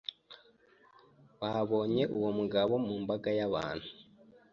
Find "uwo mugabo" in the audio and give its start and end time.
2.17-2.73